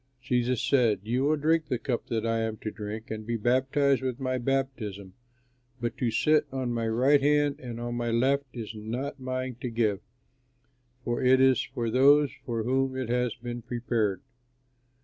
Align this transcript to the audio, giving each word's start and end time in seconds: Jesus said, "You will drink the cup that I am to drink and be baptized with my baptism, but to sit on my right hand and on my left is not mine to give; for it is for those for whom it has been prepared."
Jesus 0.19 0.63
said, 0.63 1.01
"You 1.03 1.25
will 1.25 1.35
drink 1.37 1.67
the 1.67 1.77
cup 1.77 2.07
that 2.07 2.25
I 2.25 2.39
am 2.39 2.57
to 2.63 2.71
drink 2.71 3.11
and 3.11 3.23
be 3.23 3.37
baptized 3.37 4.01
with 4.01 4.19
my 4.19 4.39
baptism, 4.39 5.13
but 5.79 5.95
to 5.97 6.09
sit 6.09 6.47
on 6.51 6.73
my 6.73 6.87
right 6.87 7.21
hand 7.21 7.59
and 7.59 7.79
on 7.79 7.93
my 7.93 8.09
left 8.09 8.45
is 8.51 8.73
not 8.73 9.19
mine 9.19 9.57
to 9.61 9.69
give; 9.69 9.99
for 11.03 11.21
it 11.21 11.39
is 11.39 11.61
for 11.61 11.91
those 11.91 12.31
for 12.47 12.63
whom 12.63 12.95
it 12.97 13.09
has 13.09 13.35
been 13.35 13.61
prepared." 13.61 14.23